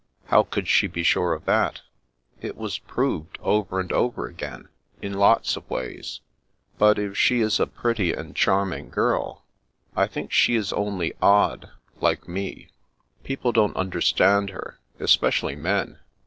"How 0.31 0.41
could 0.41 0.67
she 0.67 0.87
be 0.87 1.03
sure 1.03 1.31
of 1.35 1.45
that?"" 1.45 1.81
It 2.41 2.57
was 2.57 2.79
proved, 2.79 3.37
over 3.39 3.79
and 3.79 3.93
over 3.93 4.25
again, 4.25 4.67
in 4.99 5.13
lots 5.13 5.55
of 5.55 5.69
ways."" 5.69 6.21
But 6.79 6.97
if 6.97 7.15
she 7.15 7.41
is 7.41 7.59
a 7.59 7.67
pretty 7.67 8.11
and 8.11 8.35
charming 8.35 8.89
girl 8.89 9.45
""I 9.95 10.07
think 10.07 10.31
she 10.31 10.55
is 10.55 10.73
only 10.73 11.13
odd— 11.21 11.69
^like 12.01 12.27
me. 12.27 12.71
People 13.23 13.51
don't 13.51 13.77
understand 13.77 14.49
her, 14.49 14.79
especially 14.99 15.55
men. 15.55 15.99